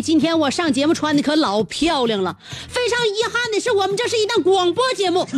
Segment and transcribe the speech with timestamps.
[0.00, 2.36] 今天我上节目穿的可老漂亮了。
[2.68, 5.26] 非常遗憾的是，我们这是一档广播节目。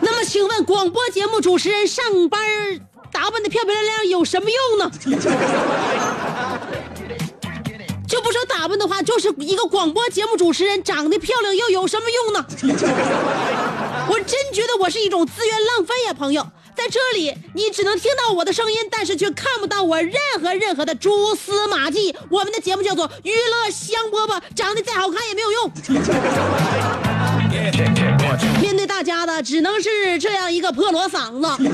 [0.00, 2.40] 那么，请问广播节目主持人上班
[3.10, 4.90] 打扮的漂漂亮亮有什么用呢？
[8.06, 12.46] 就不说打扮的话，就是一个广播节目主持人长得漂亮又有什么用呢？
[14.10, 16.46] 我真觉得我是一种资源浪费呀，朋友。
[16.78, 22.14] 在这里，你只能听到我的声音，但是却看不到我任何任何的蛛丝马迹。
[22.30, 25.72] 我们的节目叫做娱乐香饽饽，长得再好看也没有用。
[28.60, 31.70] 面对大家的，只能是这样一个破锣嗓子。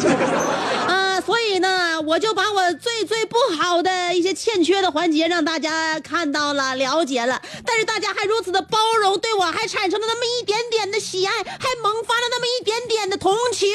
[0.87, 7.41] 呃，所以呢，我就把我最最不好的一些欠缺的环节让大家看到了、了解了。
[7.65, 13.69] 但是大家还如此的包容，对我还产生了那么一点点的喜爱，还萌发了那么一点点的同情。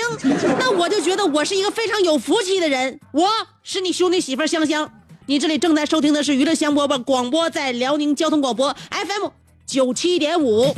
[0.59, 2.99] 那我就觉得我是一个非常有福气的人。
[3.13, 3.27] 我
[3.63, 4.91] 是你兄弟媳妇香香。
[5.25, 9.29] 你这里正在收听的是娱乐香饽饽广播，在辽宁交通广播 FM
[9.65, 10.73] 九七点五。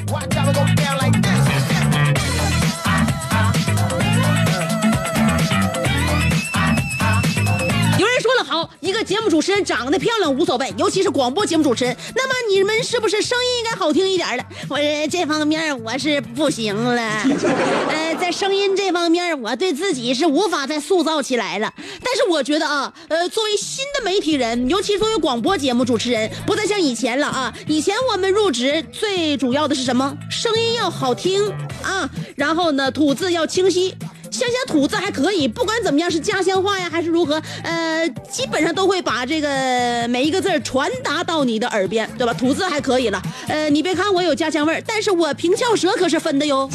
[8.44, 11.96] 好，一个节目主持人长得漂亮无所谓，尤其是广播节目主持人。
[12.16, 14.46] 那么你们是不是声音应该好听一点的？
[14.70, 17.02] 我呃这方面我是不行了，
[17.90, 21.74] 呃，在声音这方面我对自己是无法再塑造起来了。
[22.04, 27.54] 但是我觉得啊，呃，作为新的媒体人，尤其作为广播节目主持人，不再像以前了啊。
[27.68, 30.16] 以前我们入职最主要的是什么？
[30.30, 31.50] 声音要好听
[31.84, 33.96] 啊，然后呢，吐字要清晰。
[34.42, 42.34] 香香吐字还可以，不管怎么样是家乡话呀，还是如何，呃，基本上都会把这个每一个字传达到你的耳边，对吧？
[42.34, 46.68] 吐字还可以了，呃，你别看我有家乡味儿，但是我平翘舌可是分的哟。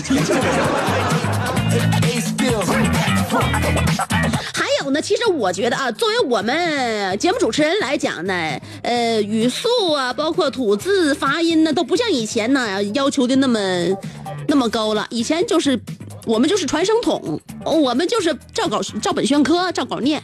[4.54, 8.32] 还有呢，其实我觉得啊，作为我们节目主持人来讲呢，
[8.82, 13.58] 呃，语速啊，包括吐字、发音呢，都不像以前呢要求的那么
[14.46, 15.04] 那么高了。
[15.10, 15.78] 以前就是
[16.26, 20.20] 我们就是传声筒，我们就是照稿照本宣科，照稿念。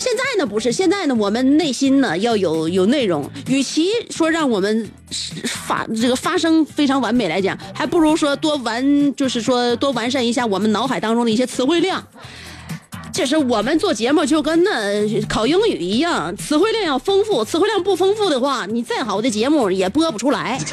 [0.00, 4.90] 现在呢不是，现在呢我们内心呢要有有内容，与其说让我们
[5.44, 12.04] 发这个发声非常完美来讲，还不如说多完，就是说多完善一下我们脑海当中的一些词汇量。
[13.12, 20.58] 这是我们做节目就跟那考英语一样，词汇量要丰富，词汇量不丰富的话，你再好的节目也播不出来。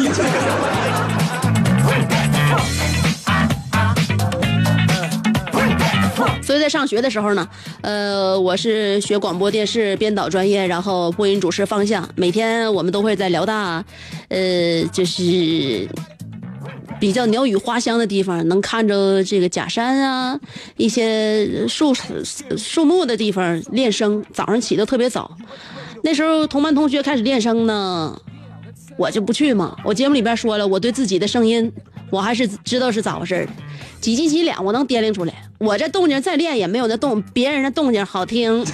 [6.52, 7.48] 所以在上学的时候呢，
[7.80, 12.06] 呃，我是学广播电视编导专业，然后播音主持方向。
[12.14, 13.82] 每天我们都会在辽大，
[14.28, 15.88] 呃，就是
[17.00, 20.38] 比较鸟语花香的地方，能看着这个假山啊，
[20.76, 21.94] 一些树
[22.58, 24.22] 树木的地方练声。
[24.34, 25.32] 早上起得特别早，
[26.04, 28.22] 那时候同班同学开始练声呢，
[28.98, 29.78] 我就不去嘛。
[29.86, 31.72] 我节目里边说了，我对自己的声音，
[32.10, 33.52] 我还是知道是咋回事儿的，
[34.02, 35.34] 几斤几两我能掂量出来。
[35.60, 38.66] 我这动静再练也没有那动别人的动静好听，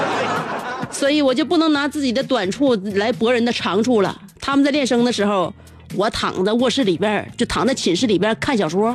[0.90, 4.18] 所以我就不能拿自己的短处来博人的长处了。
[4.40, 5.52] 他们在练声的时候。
[5.94, 8.94] 我躺在卧室里边，就躺在寝室里边看小说。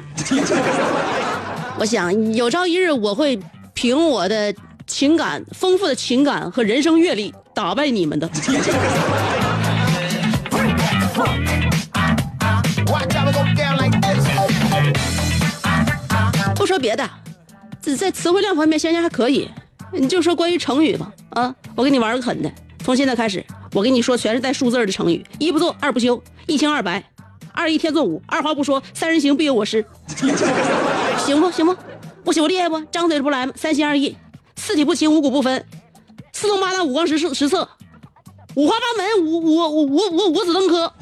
[1.79, 3.39] 我想有朝一日我会
[3.73, 4.53] 凭我的
[4.85, 8.29] 情感丰富的情感和人生阅历打败你们的。
[16.81, 17.07] 别的，
[17.81, 19.49] 这在词汇量方面，香香还可以。
[19.93, 22.51] 你就说关于成语吧，啊，我给你玩个狠的，
[22.83, 27.03] 从现在开始，我跟你说全是带数字的成语：一不做，二不休，一清二白，
[27.51, 29.85] 二一天作五，二话不说，三人行必有我师。
[31.25, 31.75] 行 不行不？
[32.23, 32.79] 不行，我厉害不？
[32.85, 33.47] 张嘴不来？
[33.55, 34.15] 三心二意，
[34.55, 35.65] 四体不勤，五谷不分，
[36.31, 37.67] 四通八达，五光十色，十色，
[38.55, 40.93] 五花八门，五五五五五五子登科，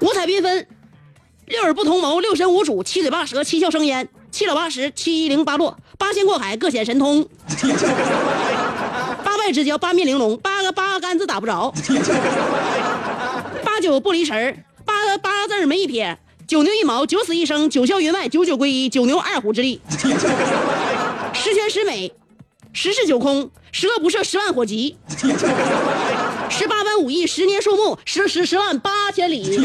[0.00, 0.66] 五彩缤纷，
[1.48, 7.26] 六耳不同谋，六神无主，七嘴八舌，七窍生烟，七老八十，七零八落，八仙过海，各显神通，
[9.24, 11.72] 八拜之交，八面玲珑，八个八竿子打不着，
[13.64, 19.80] 八九不离神儿，八个八个字儿没一撇，九牛一毛，九死一生，九霄云外，九九归一，九牛二虎之力，
[21.32, 22.12] 十全十美，
[22.74, 24.98] 十室九空，十恶不赦，十万火急，
[26.50, 29.58] 十八般武艺，十年树木，十十十万八千里。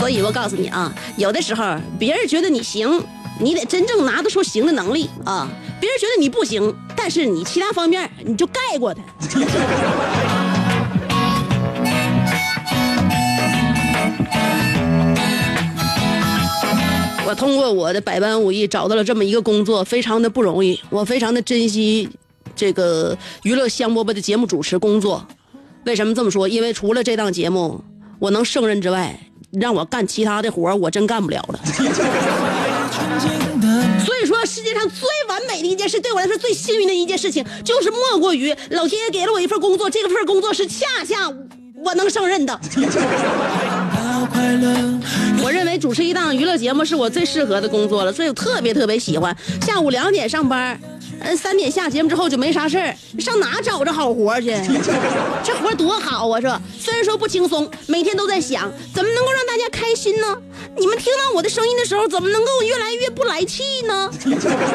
[0.00, 3.04] 所以我告诉你啊，有的时候别人觉得你行，
[3.38, 5.46] 你得真正拿得出行的能力啊。
[5.78, 9.02] 别人觉得你不行，但是你其他方面你就盖过他。
[17.26, 22.08] 我通过我的百般武艺找到了这么一个工作，非常的不容易，我非常的珍惜
[22.56, 25.28] 这个娱乐香饽饽的节目主持工作。
[25.84, 26.48] 为什么这么说？
[26.48, 27.84] 因为除了这档节目
[28.18, 29.20] 我能胜任之外，
[29.52, 31.60] 让我干其他的活儿我真干不了了。
[34.04, 41.30] 所以说，世界上最完美的一件事，对我来说最幸运的一件事情，就是莫过于老天爷给了我一份工作，这个份工作是恰恰
[41.84, 42.60] 我能胜任的。
[45.42, 49.34] 我认为主持一档娱乐节目是我最适合的工作了，所以我特别特别喜欢。
[49.62, 50.78] 下午两点上班，
[51.22, 54.50] 嗯，三点下节目之后就没啥事儿，上哪找着好活去？
[55.44, 56.40] 这活多好啊！
[56.40, 60.36] 这虽然说不轻松，每天都在想怎么能够让大家开心呢？
[60.78, 64.10] 你们听到我的声音的时候，怎么能够越来越不来气呢？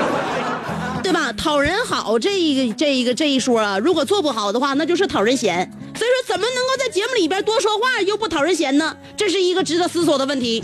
[1.02, 1.32] 对吧？
[1.34, 5.70] 讨人好这一个这一个这一说啊，如果做不好的话，那就是讨人嫌。
[5.98, 8.96] 所以说，怎么能够在节目里边多说话又不讨人嫌呢？
[9.16, 10.62] 这是一个值得思索的问题。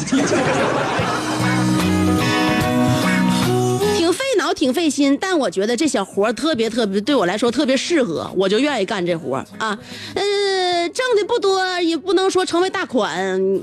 [4.12, 9.78] 费脑，挺费心，但我觉得这小活特别特别，对我来说特别适合，我就愿意干这活啊。
[10.16, 13.62] 呃，挣的不多，也不能说成为大款，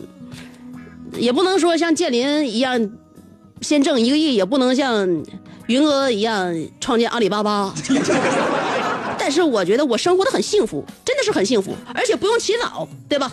[1.17, 2.91] 也不能说像建林一样
[3.61, 5.07] 先挣一个亿，也不能像
[5.67, 7.75] 云哥一样创建阿里巴巴。
[9.19, 13.31] 但是我觉得我生活的很幸福，真的是很幸福，而且不用起早，对吧？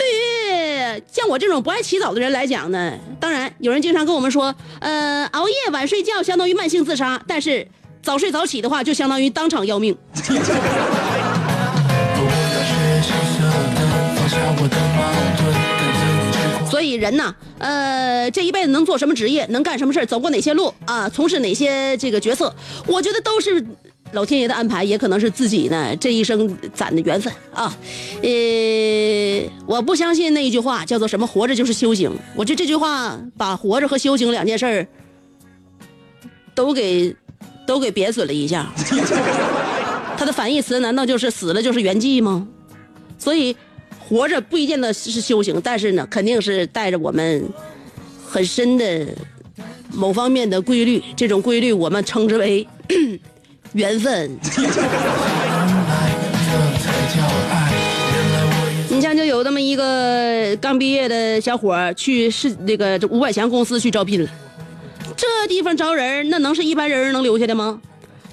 [0.00, 7.68] 对于像我这种不爱起早的人来讲呢，当然有人经常跟我们说，呃，熬夜晚睡觉相当于慢性自杀，但是
[8.02, 9.94] 早睡早起的话就相当于当场要命。
[16.70, 22.54] 所以人呐，呃，这一辈子能做什么职业，能干什么事走过哪些路啊，从事哪些这个角色，
[22.86, 23.62] 我觉得都是
[24.12, 27.76] 老天爷的安排，也可能是自己呢这一生攒的缘分啊。
[28.22, 28.28] 呃，
[29.66, 34.86] 我不相信那一句话叫做什么“活着就是修行”，我觉得这句话把活着和修行两件事儿
[36.54, 37.14] 都给
[37.66, 38.72] 都给贬损了一下。
[40.18, 42.46] 它的反义词难道就是死了就是圆寂吗？
[43.18, 43.56] 所以。
[44.08, 47.48] 活着不一定的是修行，但是呢，肯定是带着我们
[48.26, 49.06] 很深的
[49.92, 51.00] 某方面的规律。
[51.14, 52.66] 这种规律我们称之为
[53.72, 54.38] 缘分。
[58.88, 64.28] 你像就有这么一个刚毕业的小伙去是那个五百强公司去招聘了，
[65.16, 67.80] 这地方招人那能是一般人能留下的吗？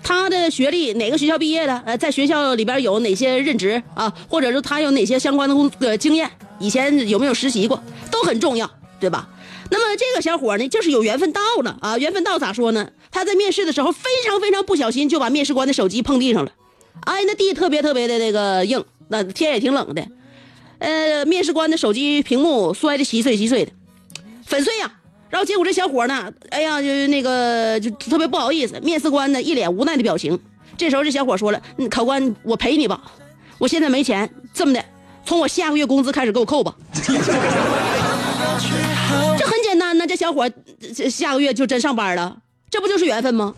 [0.04, 1.82] 他的学历哪个学校毕业的？
[1.86, 4.14] 呃，在学校里边有哪些任职啊？
[4.28, 6.30] 或者说他有哪些相关的工呃经验？
[6.60, 7.82] 以前有没有实习过？
[8.10, 8.70] 都很重要，
[9.00, 9.28] 对吧？
[9.70, 11.98] 那么这个小伙呢，就是有缘分到了啊！
[11.98, 12.88] 缘分到咋说呢？
[13.12, 16.52] 他在面试的时候非常非常不小心就把面试官的手机碰地上了，
[17.02, 20.08] 哎，那地特别特别的那个硬，那天也挺冷的，
[20.80, 23.72] 呃，面试官的手机屏幕摔的稀碎稀碎的，
[24.46, 24.94] 粉碎呀！
[25.30, 28.80] 然后结果这小伙呢，哎呀，就那个就特别不好意思。
[28.80, 30.40] 面试官呢一脸无奈的表情。
[30.78, 31.62] 这时候这小伙说了
[31.92, 33.02] ：“考官，我赔你吧，
[33.58, 34.30] 我现在没钱。
[34.54, 34.86] 这么的，
[35.26, 36.74] 从我下个月工资开始给我扣吧。
[39.38, 40.50] ”这很简单呢，这小伙
[40.96, 42.38] 这下个月就真上班了，
[42.70, 43.54] 这不就是缘分吗？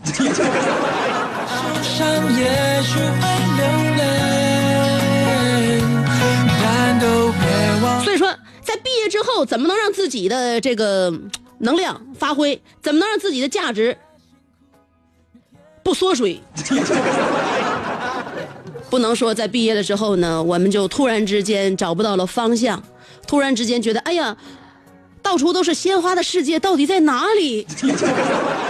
[8.04, 11.12] 所以说，在毕业之后，怎么能让自己的这个？
[11.62, 13.94] 能量发挥，怎么能让自己的价值
[15.82, 16.40] 不缩水？
[18.88, 22.82] 不能说在毕业了之后呢，我们就突然之间找不到了方向，
[23.26, 24.34] 突然之间觉得，哎呀，
[25.22, 27.66] 到处都是鲜花的世界，到底在哪里？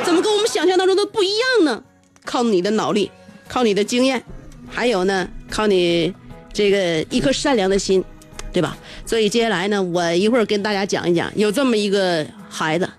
[0.04, 1.83] 怎么跟我们想象当中的不一样呢？
[2.25, 3.11] 靠你的脑力，
[3.49, 4.23] 靠你的经验，
[4.69, 6.14] 还有呢，靠你
[6.52, 8.04] 这个一颗善良的心。
[8.52, 8.76] 对吧？
[9.07, 12.90] 所以接下来呢，我一会儿跟大家讲一讲，有这么一个孩子，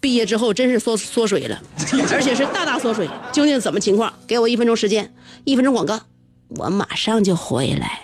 [0.00, 1.60] 毕业之后真是缩缩水了，
[2.10, 3.06] 而且是大大缩水。
[3.30, 4.10] 究竟怎么情况？
[4.26, 5.12] 给我一分钟时间，
[5.44, 6.00] 一分钟广告，
[6.56, 8.00] 我马上就回来。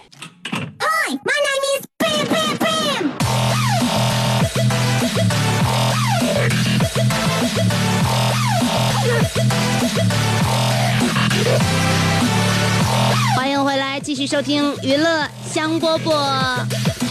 [14.09, 16.15] 继续收听娱乐香饽饽。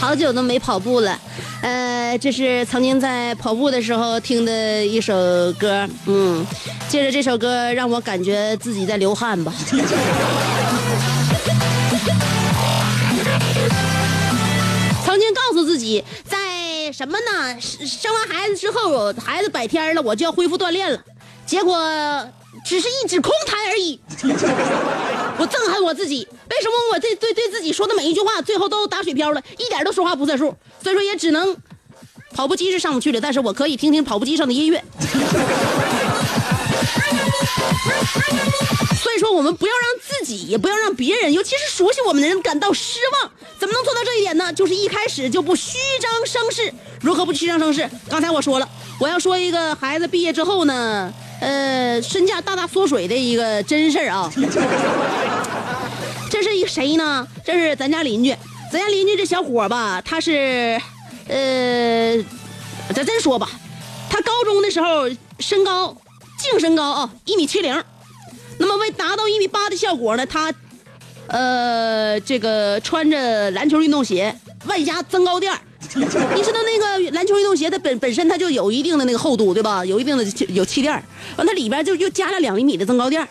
[0.00, 1.16] 好久都没跑步了，
[1.62, 5.14] 呃，这是曾经在跑步的时候听的一首
[5.52, 6.44] 歌，嗯，
[6.88, 9.54] 借着这首歌让我感觉自己在流汗吧。
[15.06, 17.60] 曾经告诉自己，在什么呢？
[17.60, 20.98] 生完孩子之后，孩子百天了，我就要恢复锻炼了。
[21.46, 21.78] 结果
[22.64, 24.00] 只是一纸空谈而已。
[25.40, 30.56] 我憎恨我自己，为什么我对对对自己说的每一句话，最后都打水漂了，一点都说话不算数。
[30.82, 31.56] 所以说也只能，
[32.34, 34.82] 跑步机是上不去了，但是我可以听听跑步机上的音乐。
[39.00, 43.30] 所以说，我们不要让自己，也不要让别人，尤其是熟悉我们的人感到失望。
[43.58, 44.52] 怎么能做到这一点呢？
[44.52, 46.72] 就是一开始就不虚张声势。
[47.00, 47.88] 如何不虚张声势？
[48.10, 48.68] 刚才我说了，
[49.00, 54.30] 我要说一个孩子毕业之后呢，呃，身价大大缩水的一个真事儿啊。
[56.30, 57.26] 这是一个谁呢？
[57.44, 58.36] 这是咱家邻居，
[58.70, 60.80] 咱家邻居这小伙儿吧，他是，
[61.26, 62.16] 呃，
[62.94, 63.48] 咱真说吧，
[64.10, 65.96] 他高中的时候身高
[66.38, 67.82] 净身高啊一米七零，
[68.58, 70.52] 那么为达到一米八的效果呢，他，
[71.28, 75.58] 呃，这个穿着篮球运动鞋，外加增高垫儿
[75.94, 76.04] 你
[76.42, 79.84] 知道那个篮球运动鞋，它本本身它就有一定的那个厚度，对吧？
[79.84, 80.92] 有一定的有气垫
[81.36, 83.26] 完它里边就又加了两厘米的增高垫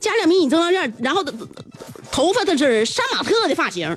[0.00, 1.24] 加两厘米增高垫然后
[2.10, 3.96] 头发它是杀马特的发型，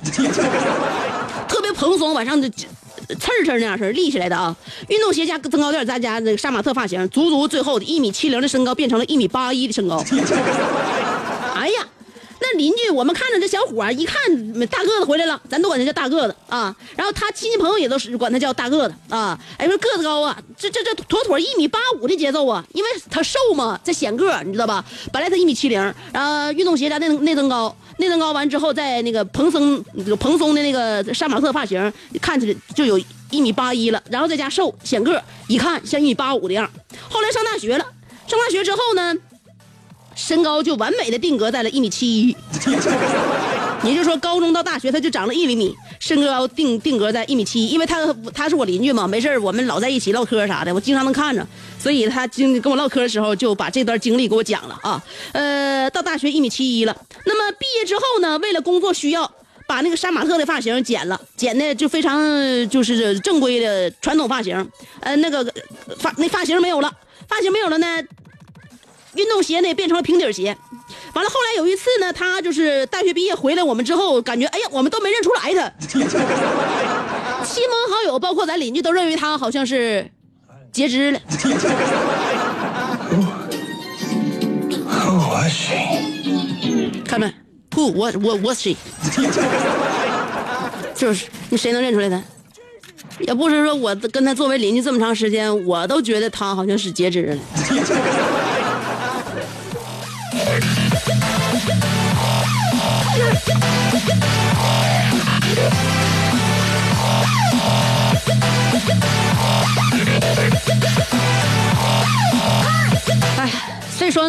[1.49, 2.65] 特别蓬松，往上就刺
[3.31, 4.55] 儿刺那样式立起来的啊。
[4.87, 10.03] 运动鞋加增高垫儿再加那个杀马特发型，足足最后一米七零的身高变成了一米八一的身高。
[12.39, 14.15] 那邻居我们看着这小伙，一看
[14.67, 16.75] 大个子回来了，咱都管他叫大个子啊。
[16.95, 19.37] 然后他亲戚朋友也都是管他叫大个子啊。
[19.57, 24.85] 哎，说个子高啊，这这这妥妥一米八五的节奏啊，因为他瘦嘛，这显个，你知道吧？
[25.11, 25.81] 本来他一米七零，
[26.13, 29.83] 然后运动鞋加内内增高，内增高完之后再那个蓬松
[30.19, 31.91] 蓬松的那个杀马特发型，
[32.21, 32.99] 看起来就有
[33.31, 36.69] 一米八一了，然后再加瘦显个，一看像一米八五的样。
[37.09, 37.85] 后来上大学了，
[38.27, 39.15] 上大学之后呢？
[40.17, 42.35] 身高就完美的定格在了一米七一，
[43.85, 51.47] 也就是说高中到大学他就长了一厘米，身高定定格在一米七一，因为他他是我邻居嘛，没事我们老在一起唠嗑啥的，我经常能看着，
[51.79, 55.01] 所以他经跟我唠嗑的时候就把这段经历给我讲了啊，
[55.33, 59.31] 呃，到大学一米七一了，那么毕业之后呢，为了工作需要。
[59.69, 62.17] 把那个杀马特的发型剪了，剪的就非常
[62.69, 64.55] 就是正规的传统发型，
[65.01, 65.43] 呃，那个
[65.99, 66.89] 发那发型没有了，
[67.27, 68.01] 发型没有了呢，
[69.17, 70.55] 运动鞋呢也变成了平底鞋，
[71.13, 75.69] 完了后来有一次呢，他就是大学毕业回来我们之后，感觉哎呀，我们都没认出来他，
[77.43, 80.09] 亲朋好友包括咱邻居都认为他好像是
[80.71, 81.19] 截肢了。
[84.87, 85.75] Who was she?
[87.03, 87.33] 看没
[87.71, 88.75] ？Who what what was she？
[90.93, 92.21] 就是你谁能认出来他？
[93.19, 97.37] 也不是说我跟他作为邻居这么长时间，我都觉得他好像是截肢了。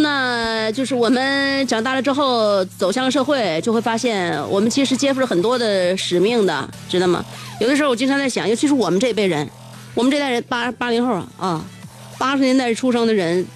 [0.01, 7.25] 那，就是我们长大了之后走向了社会，就会发现我们其实肩负着很多的使命的，知道吗？
[7.61, 9.49] 有的时候我经常在想，尤其是我们这辈人，
[9.95, 11.65] 我们这代人八八零后啊啊，
[12.19, 13.47] 八十年代出生的人，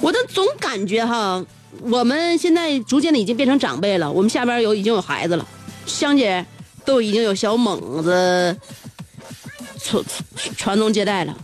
[0.00, 1.44] 我都总感觉哈，
[1.82, 5.46] 我们现在逐渐的已经变成长辈了，我们下边有已经有孩子了，
[5.86, 6.44] 香姐
[6.84, 8.56] 都已经有小猛子
[9.78, 10.04] 传
[10.56, 11.36] 传宗接代了。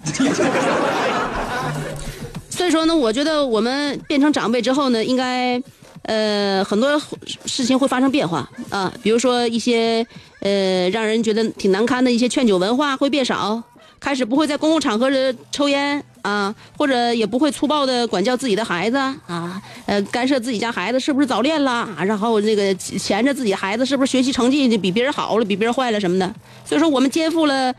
[2.61, 5.59] 所以说呢，我觉得我们变成长辈之后呢，应该，
[6.03, 7.01] 呃，很多
[7.47, 8.47] 事情会发生变化。
[8.69, 10.07] 啊，比如说一些
[10.41, 13.63] 呃让人觉得挺难堪的一些劝酒文化会变少，
[13.99, 15.11] 开始不会在公共场合
[15.51, 26.31] 抽烟啊，或者也不会粗暴的管教自己的孩子啊，呃，干涉自己家孩子是不是早恋了，然后那个钳着自己孩子是不是学习成绩比别人好了，比别人坏了什么的。
[26.67, 27.75] 所以说，我们肩负了，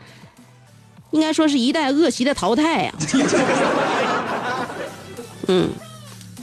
[1.12, 2.92] 应该说是一代恶习的淘汰呀、
[5.54, 5.68] 嗯，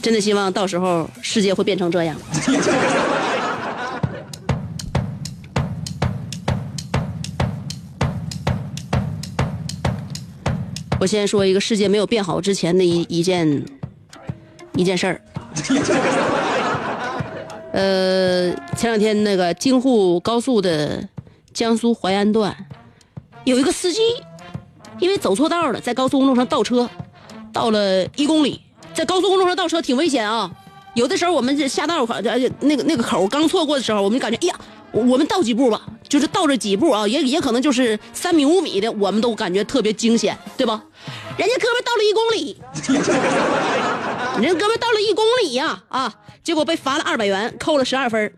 [0.00, 2.16] 真的希望到时候世界会变成这样。
[11.00, 13.64] 我先说一个世界没有变好之前的一一件
[14.74, 15.20] 一件事儿。
[17.72, 21.08] 呃，前两天那个京沪高速的
[21.52, 22.54] 江苏淮安段，
[23.44, 24.00] 有一个司机
[25.00, 26.88] 因为走错道了，在高速公路上倒车，
[27.52, 28.60] 倒了一公里，
[28.94, 30.50] 在高速公路上倒车挺危险啊。
[30.94, 34.54] 有的时候我们这下道口，而且那个那个口刚错过的时候，我们就感觉，哎呀，
[34.90, 40.82] 我们倒几步吧，就是倒着几步啊，也也可能就是三米五米的，我们都感觉特别惊险，对吧？
[41.36, 42.58] 人家哥们倒了一公里，
[44.42, 48.32] 人家哥们倒了一公里呀啊结果被罚了二百元，扣了十二分。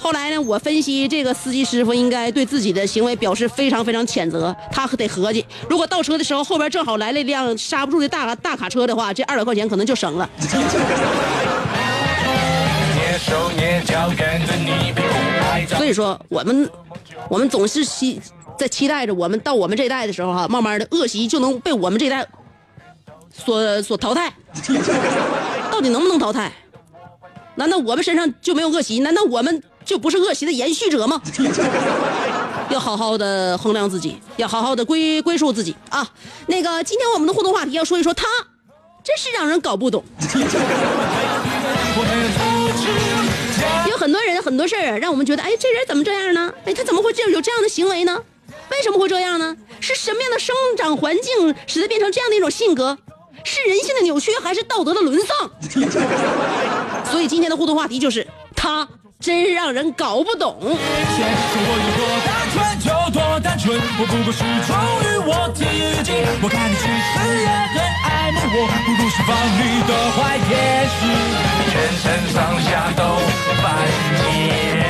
[0.00, 10.30] 后来呢，我分析这个司机师傅应该对自己的行为表示非常非常谴责，他得合计，如果倒车的时候后边正好来了一辆刹不住的大大卡车的话，这二百块钱可能就省了。
[15.76, 16.70] 所以说，我们
[17.28, 18.20] 我们总是期
[18.56, 22.24] 在期待着，我们到我们这一代的时候哈、慢慢的恶习就能被我们这一代
[23.32, 24.32] 所所淘汰。
[25.72, 26.52] 到底能不能淘汰？
[27.56, 29.00] 难道我们身上就没有恶习？
[29.00, 31.18] 难道我们就不是恶习的延续者吗？
[32.68, 36.06] 要好好的衡量自己，要好好的归归属自己啊！
[36.46, 38.26] 那个，今天我们的互动话题要说一说他，
[39.02, 40.04] 真是让人搞不懂。
[43.88, 46.52] 有很多人很多事儿啊，让我们觉得，哎，这人怎么这样呢？
[46.66, 48.22] 哎，他怎么会这有这样的行为呢？
[48.70, 49.56] 为什么会这样呢？
[49.80, 52.98] 是什么样的生长环境使他变成这样的一种性格？
[53.42, 55.50] 是人性的扭曲，还是道德的沦丧？
[57.10, 58.86] 所以今天的互动话题就是他
[59.20, 60.56] 真让人搞不懂。
[60.60, 64.70] 现实我有多单纯就多单纯，我不过是忠
[65.02, 65.64] 于我自
[66.04, 66.12] 己。
[66.40, 66.88] 我看你其实
[67.42, 68.56] 也很爱慕我，
[68.86, 70.96] 不过是防御的坏天使，
[71.68, 73.02] 全身上下都
[73.60, 73.66] 犯
[74.22, 74.87] 贱。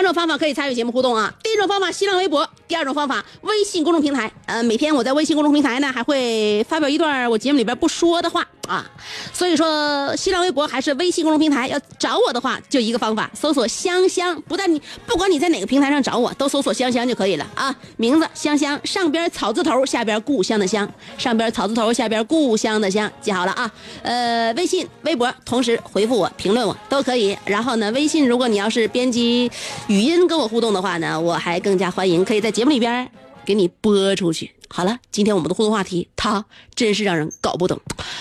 [0.00, 1.30] 两种方法可以参与节目互动啊。
[1.42, 4.32] 第一种方法，新浪微博；第二种方法，微信公众平台。
[4.46, 8.90] 呃，每天我在微信公众平台呢，还会发表一段我节目里边不说的话啊。
[9.30, 14.40] 所以说，新浪微博还是微信公众平台，要找我的话，就一个方法，搜索“香香”。
[14.48, 17.74] 不但你不管你在哪个平台上找我，都搜索“香香”就可以了啊。
[17.98, 23.70] 名字香香，上边草字头，下边故乡的乡，上边草字头，下边故乡的乡，记好了啊。
[24.02, 27.36] 呃，微信、微博同时回复我、评论我都可以。
[27.44, 29.50] 然后呢，微信如果你要是编辑
[29.90, 33.10] 语音跟我互动的话呢，我还更加欢迎，可以在节目里边
[33.44, 34.52] 给你播出去。
[34.68, 36.44] 好了，今天我们的互动话题，他
[36.76, 37.76] 真是让人搞不懂。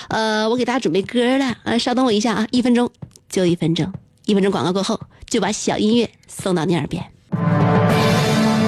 [0.08, 2.90] 呃，我给大家准备歌了，呃，稍等我一下啊，一分钟
[3.30, 3.94] 就一分钟，
[4.26, 7.06] 一分钟广告过后就把小音乐送到你耳边。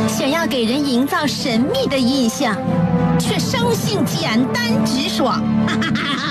[0.08, 2.56] 想要给人营造神秘的印象，
[3.20, 5.42] 却生性简单直爽。
[5.66, 6.31] 哈哈哈哈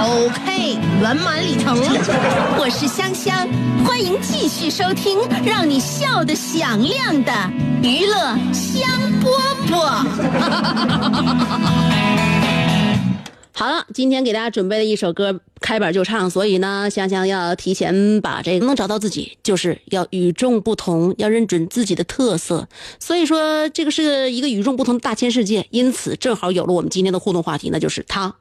[0.00, 1.76] OK，圆满礼成。
[2.56, 3.48] 我是香香，
[3.84, 7.32] 欢迎继续收听让你笑得响亮的
[7.82, 8.16] 娱乐
[8.52, 8.88] 香
[9.20, 9.26] 饽
[9.68, 10.06] 饽。
[13.52, 22.68] 好了，今天给大家准备了一首歌，开板就唱，所以呢，香香要提前把这个能找到自己，就是要与众不同，要认准自己的特色。
[23.00, 28.36] 所以说，这个是一个与众不同的大千世界，因此正好有了我们今天的互动话题，那就是他，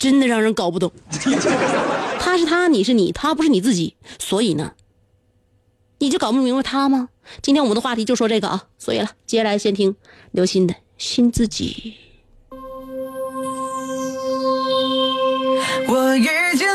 [0.00, 0.90] 真的让人搞不懂。
[2.18, 4.72] 他是他，你是你，他不是你自己，所以呢，
[5.98, 7.10] 你就搞不明白他吗？
[7.42, 9.94] 今天我们的话题就说这个啊，所以了，接下来先听
[10.32, 11.94] 刘鑫的《新自己》。
[15.92, 16.24] 我遇
[16.56, 16.66] 见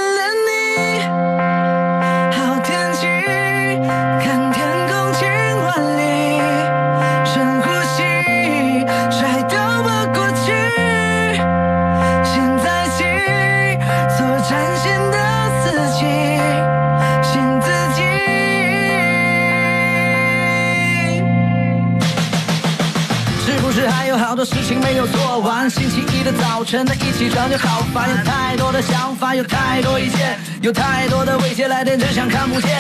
[26.66, 32.72] 晨的一起床就好烦，有太多的想法，有太多意见，有太多的未接来电，只想看不见。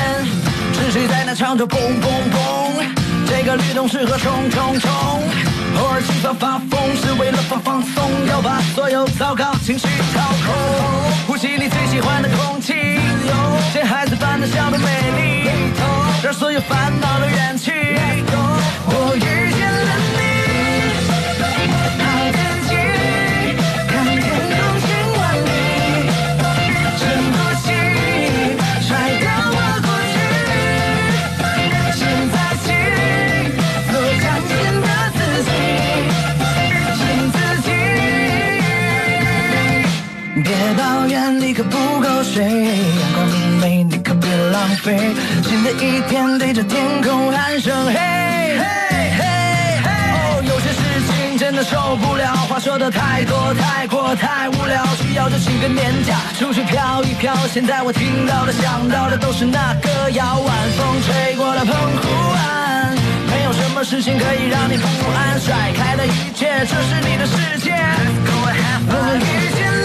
[0.74, 2.84] 是谁在那唱着砰砰砰？
[3.28, 4.91] 这个律动适合冲冲冲。
[5.78, 10.56] 偶尔气发发疯是为了放放松，要把所有糟糕情绪掏空。
[11.28, 12.74] 呼吸你最喜欢的空气，
[13.71, 15.50] 像孩子般的笑的美丽，
[16.24, 17.64] 让所有烦恼都远去。
[45.80, 48.66] 一天，对着天空喊声嘿，嘿，
[49.18, 49.24] 嘿，
[49.84, 57.36] 哦，有些事情真的受不了，话说的太多，太过，太无聊，需要就请个年假，出去飘一飘。
[57.48, 62.96] 现在我听到的、想到的都是那歌谣，晚风吹过了澎湖湾，
[63.28, 67.76] 没有什么事情可以让你不安，甩开了一切，这是你的世界。
[68.88, 69.85] 我遇见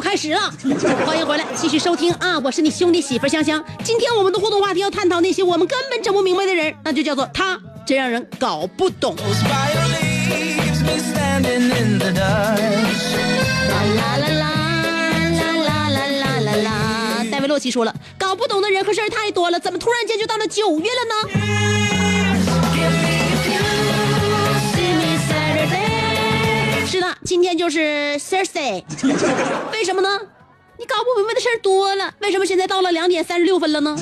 [0.00, 0.50] 又开始了，
[1.04, 2.38] 欢迎回来，继续收听啊！
[2.38, 3.62] 我是你兄弟媳妇香香。
[3.84, 9.14] 今天我们的互动话题要探讨那些我们根本整不明白的人，那就叫做他，真让人搞不懂。
[9.14, 9.44] Dust.
[9.44, 9.68] 啦
[13.98, 14.48] 啦啦啦
[15.36, 17.26] 啦啦啦啦啦！
[17.30, 21.79] 戴维洛奇说了，搞不懂的人和事儿太多了，怎么突然间就到了九月了呢？
[27.30, 28.82] 今天就是 Thursday，
[29.70, 30.08] 为什么呢？
[30.76, 33.96] 你搞不明白的事儿多了，为什么现在到了两点三十六分了呢？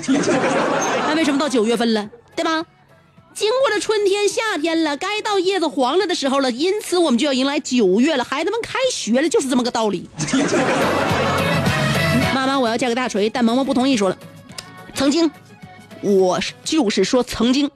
[1.06, 2.64] 那为什么到九月份了，对吧？
[3.34, 10.08] 经过了春天、夏天了，该到叶子黄了的时候了，因此我们就要迎来九月了，孩子们开学了，就是这么个道理。
[12.34, 14.16] 妈妈，我要嫁给大锤，但萌萌不同意，说了，
[14.94, 15.30] 曾经，
[16.00, 17.70] 我就是说曾经，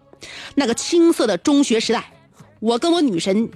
[0.54, 2.10] 那个青涩的中学时代，
[2.58, 3.50] 我跟我女神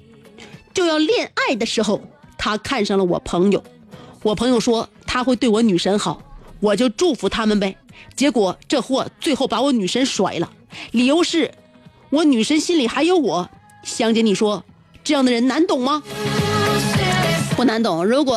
[0.76, 2.02] 就要恋爱的时候，
[2.36, 3.64] 他看上了我朋友，
[4.22, 6.20] 我朋友说他会对我女神好，
[6.60, 7.74] 我就祝福他们呗。
[8.14, 10.52] 结果这货最后把我女神甩了，
[10.90, 11.50] 理由是
[12.10, 13.48] 我女神心里还有我。
[13.84, 14.62] 香姐，你说
[15.02, 16.02] 这样的人难懂吗？
[17.56, 18.04] 不难懂。
[18.04, 18.34] 如果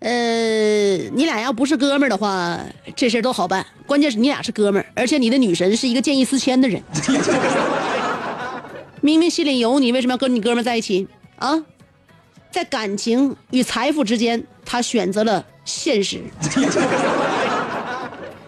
[0.00, 2.58] 呃你俩要不是哥们儿的话，
[2.96, 3.64] 这事儿都好办。
[3.86, 6.82] 关键是你俩是哥们儿，而且你的女神是一个见异思迁的人。
[9.02, 11.06] 明明心里有你，为什么要跟你哥们在一起
[11.36, 11.64] 啊？
[12.50, 16.22] 在感情与财富之间，他选择了现实，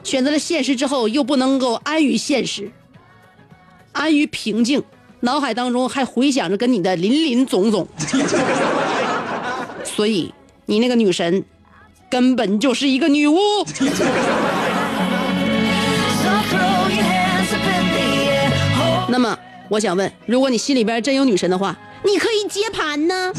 [0.02, 2.70] 选择了现实之后，又不能够安于现实，
[3.92, 4.82] 安于平静，
[5.20, 7.86] 脑海当中还回想着跟你的林林总总，
[9.84, 10.32] 所以
[10.64, 11.44] 你那个女神
[12.08, 13.36] 根本就是一个女巫。
[19.10, 23.32] 那么，我想问，如果你心里边真有女神的话，你可以接盘呢。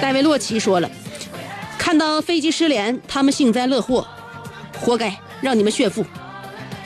[0.00, 0.90] 戴维洛奇说了，
[1.78, 4.06] 看到飞机失联，他们幸灾乐祸，
[4.80, 6.04] 活该，让你们炫富；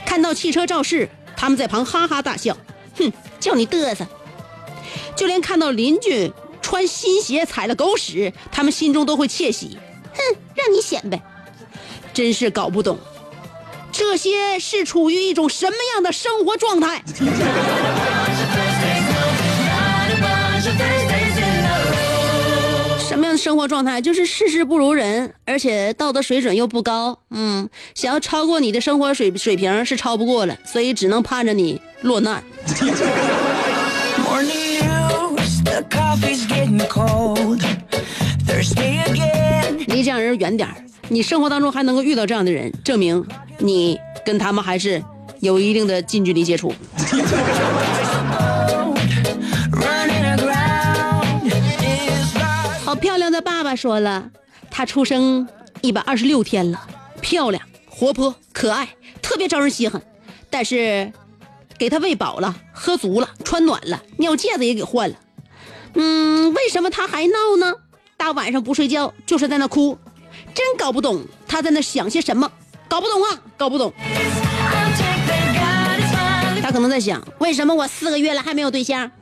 [0.06, 2.56] 看到汽车肇事，他们在旁哈哈大笑，
[2.96, 4.06] 哼，叫你嘚瑟。
[5.14, 9.78] 就连看到邻居穿新鞋踩了狗屎，他们心中都会窃喜。
[10.14, 11.20] 哼，让你显摆，
[12.12, 12.98] 真是搞不懂，
[13.92, 17.02] 这些是处于一种什么样的生活状态？
[23.08, 24.00] 什么样的生活状态？
[24.00, 27.18] 就是事事不如人，而且道德水准又不高。
[27.30, 32.42] 嗯，想要超过你的生活水水平是超不过了，所以只能盼着你落难。
[39.86, 40.74] 离这样人远点儿
[41.12, 43.26] 你生活当中还能够遇到这样的人，证明
[43.58, 45.02] 你跟他们还是
[45.40, 46.72] 有一定的近距离接触。
[52.84, 54.30] 好漂亮的爸爸说了，
[54.70, 55.48] 他出生
[55.80, 56.80] 一百二十六天了，
[57.20, 60.00] 漂亮、活泼、可爱，特别招人稀罕。
[60.48, 61.12] 但是，
[61.76, 65.16] 给他喂饱了，喝足了，穿暖了，尿戒子也给换了。
[65.94, 67.74] 嗯，为什么他还闹呢？
[68.16, 69.98] 大晚上不睡觉，就是在那哭，
[70.54, 72.50] 真搞不懂他在那想些什么，
[72.88, 73.92] 搞不懂啊，搞不懂。
[76.62, 79.10] 他可能在想，为什么我四个月了还没有对象？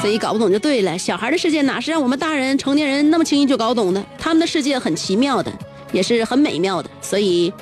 [0.00, 0.98] 所以搞不懂就对了。
[0.98, 4.04] 小孩的世界哪是让我们大人、成年人那么轻易就搞懂的？
[4.18, 5.52] 他们的世界很奇妙的，
[5.92, 7.52] 也是很美妙的，所以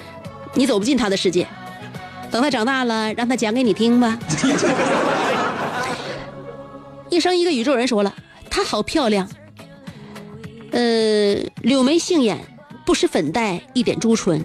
[0.55, 1.47] 你走不进他的世界。
[2.31, 4.19] 等他长大了，让他讲给你听吧。
[7.11, 8.15] 一生一个宇宙人说了，
[8.49, 9.29] 她好漂亮，
[10.71, 12.39] 呃，柳眉杏眼，
[12.87, 14.45] 不施粉黛，一点朱唇，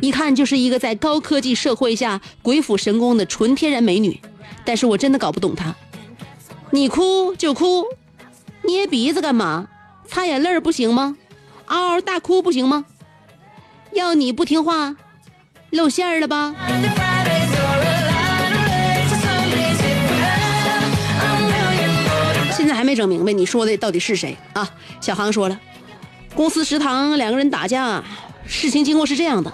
[0.00, 4.20] 一看就是一个在高科技社会下鬼斧神工的纯天然美女。
[4.64, 5.74] 但是我真的搞不懂她。
[6.70, 7.84] 你哭就哭，
[8.62, 9.68] 捏鼻子干嘛？
[10.06, 11.16] 擦眼泪不行吗？
[11.66, 12.84] 嗷嗷大哭不行吗？
[13.92, 14.96] 要你不听话，
[15.70, 16.54] 露馅儿了吧？
[23.02, 24.70] 整明白你说的到底是谁啊？
[25.00, 25.58] 小航说了，
[26.36, 28.04] 公司食堂两个人打架，
[28.46, 29.52] 事情经过是这样的：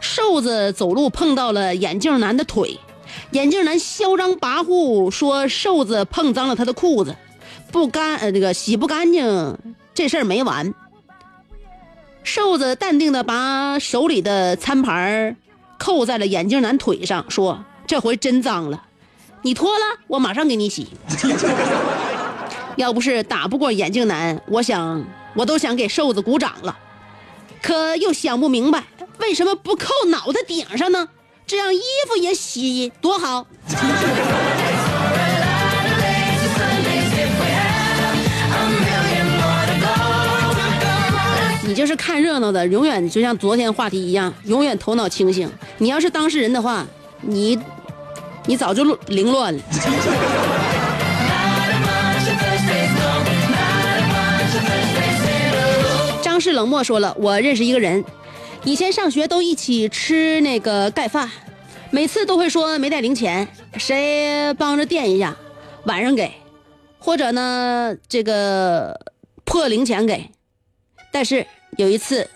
[0.00, 2.80] 瘦子走路碰到了眼镜男的腿，
[3.32, 7.14] 眼镜男嚣张跋扈说瘦子碰脏了他的裤子，
[7.70, 9.58] 不干呃那个洗不干净，
[9.92, 10.72] 这事儿没完。
[12.22, 15.36] 瘦子淡定的把手里的餐盘
[15.78, 18.82] 扣在了眼镜男腿上，说：“这回真脏了，
[19.42, 20.88] 你脱了，我马上给你洗。”
[22.76, 25.04] 要不是打不过眼镜男，我想
[25.34, 26.78] 我都想给瘦子鼓掌了，
[27.60, 28.84] 可又想不明白
[29.18, 31.08] 为什么不扣脑袋顶上呢？
[31.46, 33.46] 这样衣服也洗多好。
[41.66, 45.50] 你就是看热闹的，永远就像昨天话题一样，永远头脑清醒。
[45.78, 46.86] 你要是当事人的话，
[47.20, 47.58] 你
[48.46, 49.62] 你早就凌乱了。
[56.40, 58.04] 是冷漠说了，我认识一个人，
[58.64, 61.30] 以前上学都一起吃那个盖饭，
[61.90, 65.36] 每次都会说没带零钱，谁帮着垫一下，
[65.84, 66.32] 晚上给，
[66.98, 68.98] 或者呢这个
[69.44, 70.30] 破零钱给。
[71.12, 72.28] 但是有一次，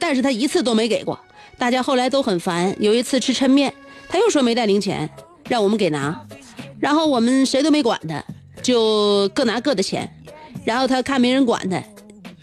[0.00, 1.18] 但是他一次都没给过，
[1.58, 2.74] 大家后来都很烦。
[2.78, 3.74] 有一次吃抻面，
[4.08, 5.10] 他又说没带零钱，
[5.48, 6.24] 让我们给拿，
[6.78, 8.22] 然后我们谁都没管他，
[8.62, 10.08] 就各拿各的钱，
[10.64, 11.82] 然后他看没人管他，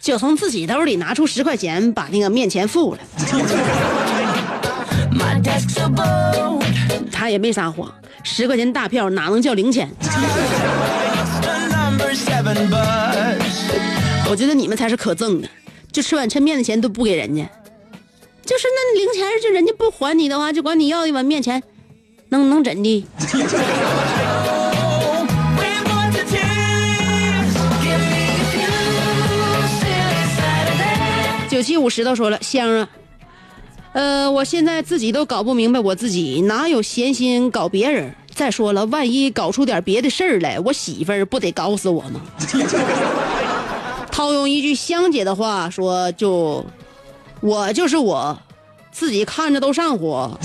[0.02, 3.00] 就从自己兜里拿出十块钱，把那个面钱付了。
[7.12, 9.90] 他也没撒谎，十块钱大票哪能叫零钱
[14.30, 15.50] 我觉得你们才是可憎的，
[15.92, 17.44] 就吃碗抻面的钱都不给人家，
[18.46, 21.62] 就是那零钱，就人家不还你的话，就管你要一碗面钱，
[22.30, 23.06] 能能怎的？
[31.60, 32.88] 九七五石头说了，香啊，
[33.92, 38.16] 呃，我现在自己都搞不明白我自己哪有闲心搞别人。
[38.34, 42.22] 再说了，万一搞出点别的事儿来，我媳妇儿不得搞死我吗？
[44.10, 46.66] 套用一句香姐的话说，就
[47.42, 48.40] 我就是我，
[48.94, 50.40] 自己看着都上火。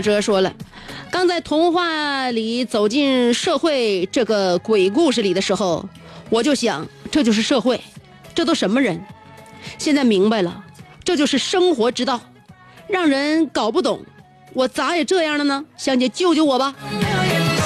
[0.00, 0.52] 哲说了，
[1.10, 5.88] 刚在童话里走进社会这个鬼故事里的时候，
[6.30, 7.80] 我就想，这就是社会，
[8.34, 9.02] 这都什么人？
[9.78, 10.64] 现在明白了，
[11.04, 12.20] 这就是生活之道，
[12.86, 14.00] 让人搞不懂。
[14.54, 15.64] 我咋也这样了呢？
[15.76, 16.74] 香姐救救我吧！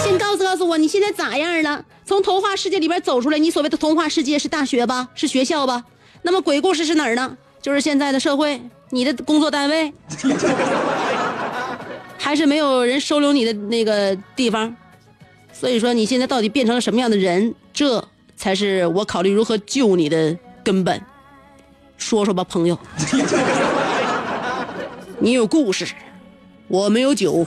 [0.02, 1.84] 先告诉告诉我，你现在咋样了？
[2.04, 5.08] 从童话世界里边走出来，你所谓的童话世界是大学吧？
[5.14, 5.84] 是学校吧？
[6.22, 7.36] 那么鬼故事是哪儿呢？
[7.62, 9.92] 就是现在的社会，你的工作单位，
[12.32, 14.74] 还是没有人收留你的那个地方。
[15.52, 17.54] 所以说，你现在到底变成了什么样的人？
[17.74, 18.02] 这
[18.36, 20.98] 才是我考虑如何救你的根本。
[21.98, 22.78] 说说吧，朋友，
[25.20, 25.86] 你有故事，
[26.68, 27.46] 我没有酒。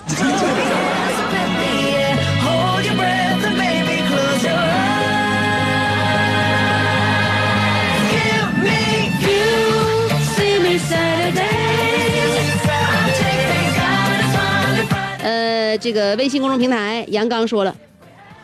[15.77, 17.75] 这个微信公众平台，杨刚说了，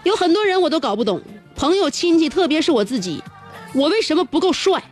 [0.04, 1.22] 有很多人我都搞不懂，
[1.56, 3.22] 朋友、亲戚，特别是我自己，
[3.74, 4.84] 我为什么不够帅？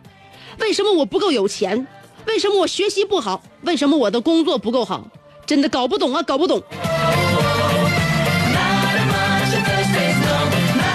[0.58, 1.86] 为什么我不够有钱？
[2.26, 3.42] 为什么我学习不好？
[3.62, 5.08] 为什么我的工作不够好？
[5.46, 6.62] 真的搞不懂啊，搞不懂。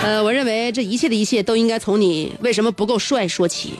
[0.03, 3.73] 呃，我认为这一切的一切都应该从你为什么不够帅说起。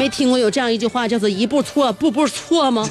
[0.00, 2.88] 没听过有这样一句话叫做“一步错，步步错”吗？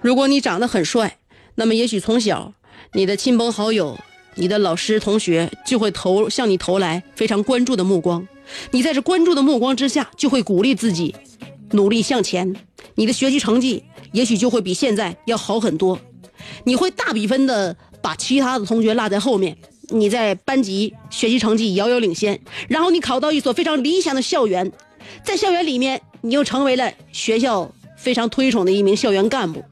[0.00, 1.18] 如果你长得很帅，
[1.56, 2.54] 那么也许从小
[2.94, 3.98] 你的亲朋好友、
[4.36, 8.26] 你的老师、同学就会投向你投来非常关注的目光。
[8.70, 11.14] 你在这关注的目光之下，就会鼓励自己
[11.72, 12.56] 努力向前。
[12.94, 16.00] 你的学习成绩也许就会比现在要好很多。
[16.64, 19.58] 你会大比分的把其他的同学落在后面。
[19.92, 24.72] 你在班级学习成绩遥遥领先，然后你考到一所非常理想的校园，
[25.22, 29.64] 在校园里面，你又成为了学校非常推崇的一名校园干部，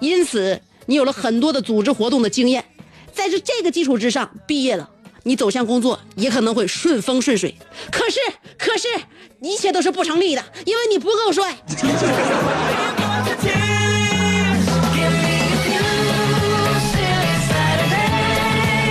[0.00, 2.64] 因此你有了很多的组织活动的经验，
[3.12, 4.88] 在这这个基础之上，毕业了，
[5.22, 7.54] 你走向工作也可能会顺风顺水。
[7.90, 8.18] 可是，
[8.58, 8.88] 可是，
[9.40, 11.56] 一切都是不成立的，因为你不够帅。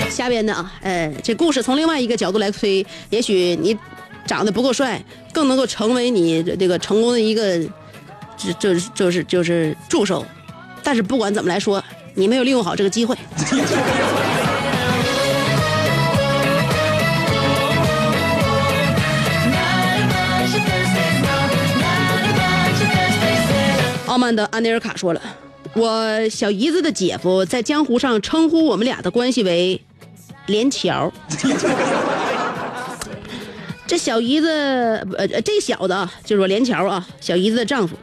[0.09, 3.77] 下边的啊，呃，这故事从另外一个角度来推，也许你
[4.25, 7.59] 长得不够帅，更能够成为你这个成功的一个，
[8.37, 10.25] 这这就是就是助手。
[10.83, 11.83] 但是不管怎么来说，
[12.13, 13.15] 你没有利用好这个机会。
[24.07, 25.21] 傲慢的安德尔卡说了，
[25.73, 29.81] 我小姨子的姐夫在江湖上称呼我们俩的关系为
[30.45, 31.11] 连桥。
[33.97, 34.47] 小姨子，
[35.17, 37.95] 呃，这小子啊，就是说连桥啊，小姨子的丈夫。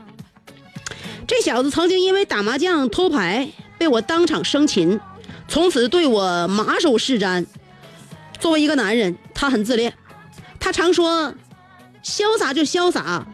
[1.27, 5.01] 这小子曾经因为打麻将偷牌被我当场生擒，
[5.49, 7.47] 从此对我马首是瞻。
[8.39, 9.95] 作为一个男人，他很自恋，
[10.59, 11.33] 他常说
[12.05, 13.25] ：“潇洒就潇洒，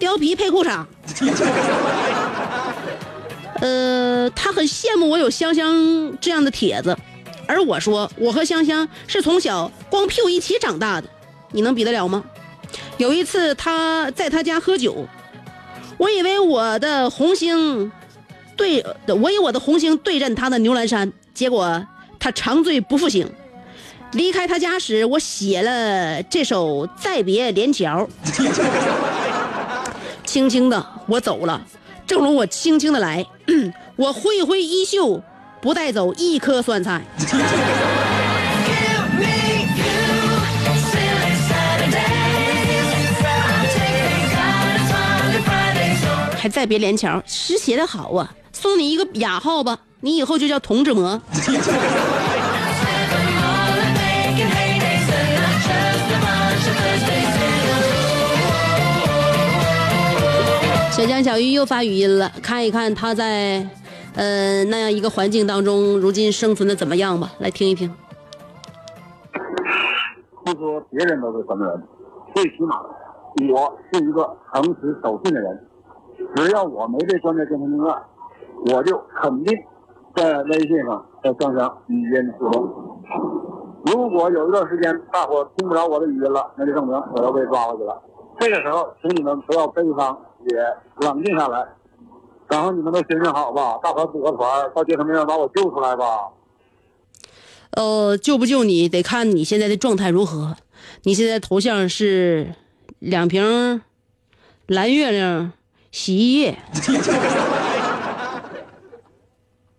[0.00, 0.84] 貂皮配裤衩。
[3.62, 6.94] ”呃，他很羡慕我有香香这样的帖子，
[7.46, 11.08] 而我说我和香香是从小光屁股一起长大的，
[11.52, 12.24] 你能比得了吗？
[12.98, 15.06] 有一次他在他家喝酒，
[15.98, 17.90] 我以为我的红星
[18.56, 21.86] 对，我以我的红星对阵他的牛栏山，结果
[22.18, 23.30] 他长醉不复醒。
[24.12, 28.08] 离开他家时，我写了这首《再别连桥》。
[30.24, 31.60] 轻轻的，我走了，
[32.06, 33.24] 正如我轻轻的来。
[33.96, 35.22] 我挥挥衣袖，
[35.60, 37.04] 不带走一颗酸菜。
[46.48, 48.34] 再别连桥，诗写的好啊！
[48.52, 51.20] 送你一个雅号吧，你以后就叫童志魔。
[60.90, 63.68] 小江小鱼又发语音了，看一看他在，
[64.14, 67.30] 呃那样一个环境当中，如今生存的怎么样吧？
[67.38, 67.94] 来听一听。
[70.42, 71.82] 不说别人都是什么人，
[72.34, 72.80] 最起码
[73.52, 75.66] 我是一个诚实守信的人。
[76.34, 77.94] 只要我没被关在精神病院，
[78.72, 79.56] 我就肯定
[80.14, 83.02] 在微信上和香香语音互动。
[83.86, 88.02] 如果有一段时间大伙听不着我的语音了，那就证明我要被抓回去了。
[88.38, 90.18] 这个时候，请你们不要悲伤，
[90.50, 91.66] 也冷静下来。
[92.48, 96.04] 然后你们都行行好吧，大伙组个团到精神病院把我救出来吧。
[97.72, 100.56] 呃，救不救你得看你现在的状态如何。
[101.02, 102.54] 你现在头像是
[102.98, 103.82] 两瓶
[104.66, 105.52] 蓝月亮
[105.96, 106.58] 洗衣液。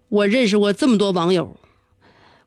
[0.10, 1.56] 我认识过这么多网友，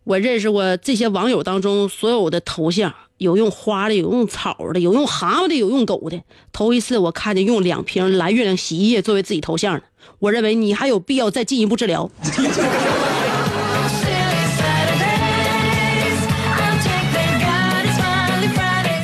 [0.03, 6.21] 我认识过这些网友当中所有的头像，有用花的，有用草的，有用蛤蟆的，有用狗的。
[6.53, 9.85] 头一次我看见用两瓶蓝月亮洗衣液作为自己头像的，
[10.19, 12.11] 我认为你还有必要再进一步治疗。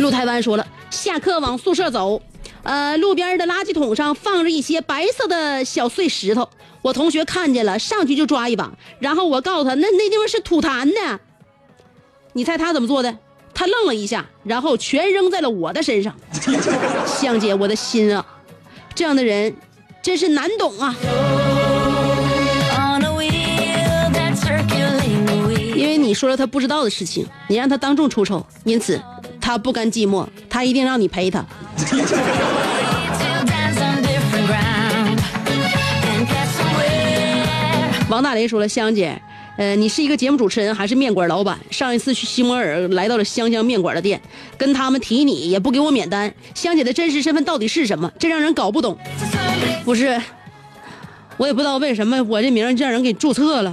[0.00, 2.20] 陆台湾说了，下课往宿舍走，
[2.66, 6.50] 呃，路边的垃圾桶上放着一些白色的小碎石头，
[6.82, 11.20] 我同学看见了，上去就抓一把，然后我告诉他，那那地方是吐痰的。
[12.32, 13.16] 你猜他怎么做的？
[13.54, 16.12] 他愣了一下，然后全扔在了我的身上。
[17.06, 18.26] 香姐，我的心啊，
[18.96, 19.54] 这样的人
[20.02, 20.92] 真是难懂啊。
[25.76, 29.00] 因为你说了他不知道的事情，你让他当众出丑，因此
[29.46, 31.38] 他不甘寂寞，他一定让你陪他。
[38.10, 39.16] 王大雷说了，香姐，
[39.56, 41.56] 呃，你是一个节目主持人还是面馆老板？
[41.70, 44.20] 上一次去西摩尔来到了香香面馆的店，
[44.58, 48.10] 跟他们提你也不给我免单，香姐的真实身份到底是什么？
[48.18, 48.98] 这让人搞不懂。
[49.86, 50.20] 不是，
[51.36, 53.72] 我也不知道为什么我这名儿让人给注册了，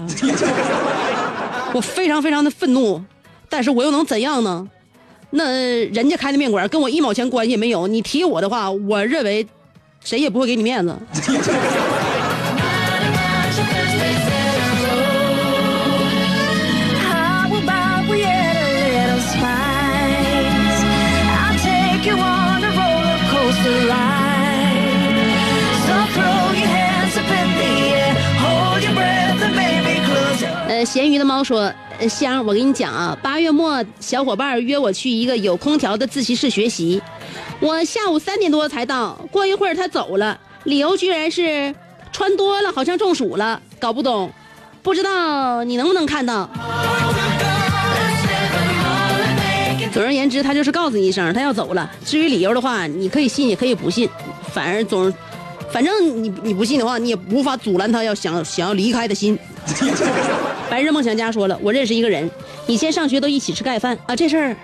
[1.73, 3.03] 我非常非常的愤怒，
[3.49, 4.67] 但是我又能怎样呢？
[5.35, 9.45] 那人家开的面馆跟我一毛钱关系也没有，你提我的话，我认为
[10.03, 10.95] 谁也不会给你面子。
[30.65, 31.75] 呃，咸鱼的猫说：“呃
[32.07, 37.01] 香，我跟你讲啊，八月末小伙伴约我去一个有空调的自习室学习，
[37.59, 41.73] 我下午三点多才到，过一会儿他走了，理由居然是
[42.11, 44.31] 穿多了好像中暑了，搞不懂，
[44.81, 46.49] 不知道你能不能看到。
[49.93, 51.89] 总而言之，他就是告诉你一声，他要走了。
[52.03, 54.09] 至于理由的话，你可以信也可以不信，
[54.51, 55.13] 反正总，
[55.71, 59.37] 反正你你不信的话，你也无法阻拦他要想想要离开的心。”
[60.73, 62.27] 白日梦想家说了，我认识一个人，
[62.65, 64.55] 以前上学都一起吃盖饭啊，这事儿，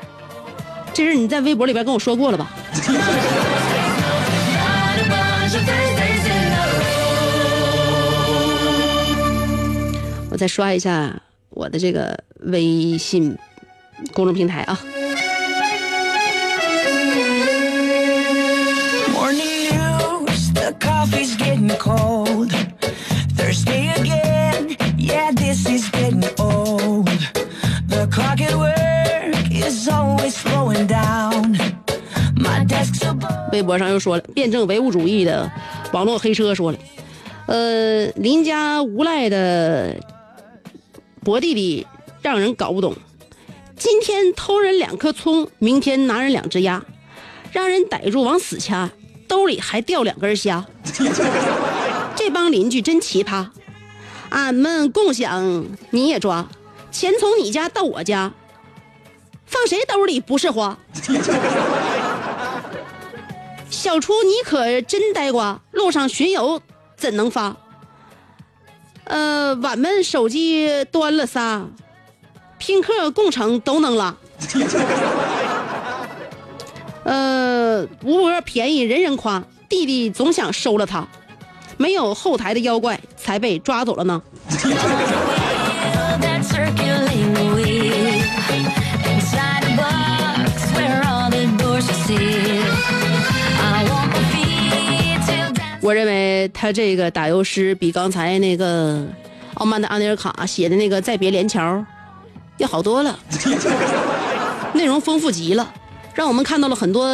[0.92, 2.52] 这事儿你在微博里边跟我说过了吧？
[10.32, 13.38] 我再刷一下我的这个微信
[14.12, 14.80] 公众平台啊。
[33.60, 35.52] 微博上又说了，辩证唯物主义的
[35.92, 36.78] 网络黑车说了，
[37.48, 39.98] 呃，邻家无赖的
[41.26, 41.86] 博弟弟
[42.22, 42.96] 让人搞不懂，
[43.76, 46.86] 今天偷人两颗葱，明天拿人两只鸭，
[47.52, 48.90] 让人逮住往死掐，
[49.28, 50.66] 兜里还掉两根虾。
[52.16, 53.48] 这帮邻居真奇葩，
[54.30, 56.48] 俺们共享你也抓，
[56.92, 58.32] 钱从你家到我家，
[59.46, 60.80] 放谁兜里不是花？
[63.80, 65.62] 小厨，你可真呆瓜！
[65.72, 66.62] 路上巡游
[66.98, 67.56] 怎能发？
[69.06, 71.66] 呃，俺们手机端了仨，
[72.58, 74.18] 拼客共乘都能拉。
[77.06, 81.08] 呃，吴波便宜人人夸，弟弟总想收了他，
[81.78, 84.22] 没有后台的妖怪才被抓走了呢。
[95.90, 99.04] 我认为他这个打油诗比刚才那个
[99.56, 101.78] 傲慢的阿尼尔卡写的那个《再别连桥》
[102.58, 103.18] 要好多了，
[104.76, 105.74] 内容丰富极了，
[106.14, 107.08] 让我们看到了很多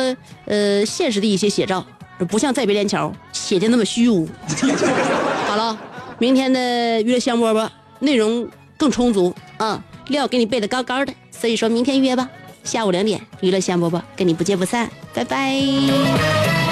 [0.44, 1.86] 呃现实的一些写照，
[2.28, 4.28] 不像《再别连桥》写的那么虚无。
[5.48, 5.80] 好了，
[6.20, 7.70] 明天的娱乐香饽饽
[8.00, 8.46] 内容
[8.76, 12.30] 更充足啊，料给你备的高高的，所以说明天约吧，
[12.66, 16.65] 下午两点娱乐香饽饽跟你不见不散，拜拜。